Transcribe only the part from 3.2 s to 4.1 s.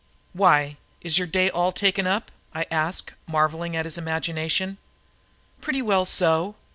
marvelling at his